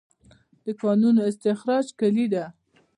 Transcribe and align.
د 0.65 0.65
کانونو 0.81 1.21
استخراج 1.29 1.85
کلي 1.99 2.25
ده؟ 2.33 2.45